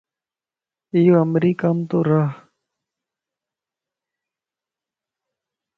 [0.95, 2.27] ايو امريڪا مَ تورهه